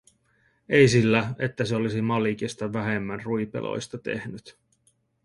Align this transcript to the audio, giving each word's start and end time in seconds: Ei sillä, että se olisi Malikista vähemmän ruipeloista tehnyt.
Ei 0.69 0.87
sillä, 0.87 1.33
että 1.39 1.65
se 1.65 1.75
olisi 1.75 2.01
Malikista 2.01 2.73
vähemmän 2.73 3.23
ruipeloista 3.23 3.97
tehnyt. 3.97 4.57